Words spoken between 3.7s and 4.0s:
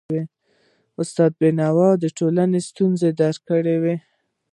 وي.